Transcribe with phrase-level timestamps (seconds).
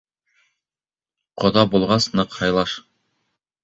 [1.43, 2.79] Ҡоҙа булғас, ныҡ һыйлаш.